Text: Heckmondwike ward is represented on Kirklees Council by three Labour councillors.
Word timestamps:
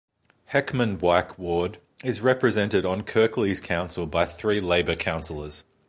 Heckmondwike 0.51 1.37
ward 1.37 1.77
is 2.03 2.21
represented 2.21 2.87
on 2.87 3.03
Kirklees 3.03 3.61
Council 3.61 4.07
by 4.07 4.25
three 4.25 4.59
Labour 4.59 4.95
councillors. 4.95 5.63